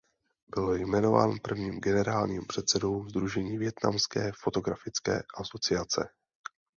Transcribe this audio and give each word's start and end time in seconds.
Byl 0.55 0.73
jmenován 0.75 1.39
prvním 1.41 1.79
generálním 1.81 2.45
předsedou 2.47 3.09
sdružení 3.09 3.57
Vietnamské 3.57 4.31
fotografické 4.41 5.23
asociace. 5.37 6.09